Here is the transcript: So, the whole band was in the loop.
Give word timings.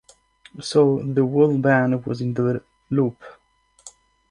So, 0.59 0.97
the 1.03 1.23
whole 1.23 1.59
band 1.59 2.03
was 2.07 2.21
in 2.21 2.33
the 2.33 2.63
loop. 2.89 3.21